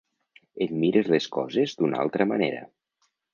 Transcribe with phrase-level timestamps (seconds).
[0.65, 2.65] Et mires les coses d’una altra manera.